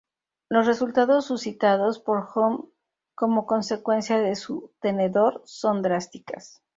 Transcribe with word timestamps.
Los 0.49 0.65
resultados 0.65 1.25
suscitados 1.27 1.99
por 1.99 2.27
Hume 2.33 2.63
como 3.13 3.45
consecuencias 3.45 4.23
de 4.23 4.35
su 4.35 4.71
"tenedor" 4.81 5.43
son 5.45 5.83
drásticas. 5.83 6.63